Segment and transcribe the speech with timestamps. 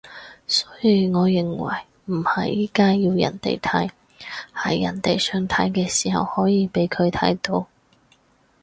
[0.47, 3.91] 所以我認為唔係而家要人哋睇，
[4.51, 7.67] 係人哋想睇嘅時候可以畀佢睇到